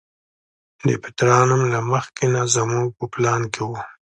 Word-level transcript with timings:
د 0.87 0.89
پیترا 1.03 1.39
نوم 1.49 1.61
له 1.73 1.79
مخکې 1.91 2.25
نه 2.33 2.41
زموږ 2.55 2.87
په 2.97 3.05
پلان 3.13 3.41
کې 3.53 3.61
و. 3.67 3.71